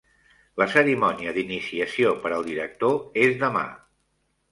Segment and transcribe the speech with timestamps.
[0.59, 3.63] La cerimònia d'iniciació per al director és demà.